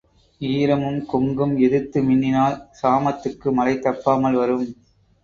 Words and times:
ஈரமும் 0.41 0.97
கொங்கும் 1.05 1.53
எதிர்த்து 1.57 2.01
மின்னினால் 2.01 2.57
சாமத்துக்கு 2.81 3.51
மழை 3.51 3.75
தப்பாமல் 3.77 4.33
வரும். 4.33 4.65